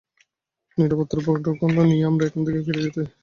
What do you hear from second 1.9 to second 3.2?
আমরা এখান থেকে ফিরে যেতে চাই।